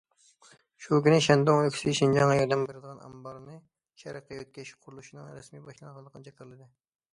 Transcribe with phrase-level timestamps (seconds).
[0.85, 3.59] شۇ كۈنى شەندۇڭ ئۆلكىسى شىنجاڭغا ياردەم بېرىدىغان ئامبارنى
[4.05, 6.71] شەرققە يۆتكەش قۇرۇلۇشىنىڭ رەسمىي باشلانغانلىقىنى جاكارلىدى.